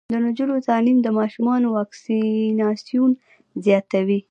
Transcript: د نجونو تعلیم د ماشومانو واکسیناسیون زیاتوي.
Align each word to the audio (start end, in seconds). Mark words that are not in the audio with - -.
د 0.13 0.13
نجونو 0.25 0.55
تعلیم 0.67 0.97
د 1.01 1.07
ماشومانو 1.19 1.67
واکسیناسیون 1.77 3.11
زیاتوي. 3.65 4.19